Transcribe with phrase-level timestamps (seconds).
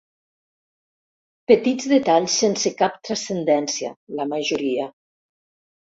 [1.51, 4.93] Petits detalls sense cap transcendència, la majoria.